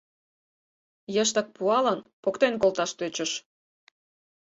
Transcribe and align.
Йыштак 1.15 1.47
пуалын, 1.55 1.99
поктен 2.23 2.53
колташ 2.61 2.91
тӧчыш. 2.97 3.31